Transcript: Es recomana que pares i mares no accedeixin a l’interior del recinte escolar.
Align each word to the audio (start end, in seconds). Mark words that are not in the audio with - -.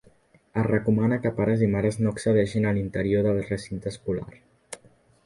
Es 0.59 0.63
recomana 0.67 1.19
que 1.25 1.31
pares 1.39 1.61
i 1.65 1.67
mares 1.75 1.99
no 2.05 2.13
accedeixin 2.13 2.65
a 2.71 2.71
l’interior 2.79 3.29
del 3.29 3.43
recinte 3.51 3.93
escolar. 3.97 4.27